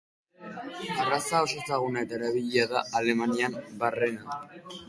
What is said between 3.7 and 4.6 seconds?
barrena.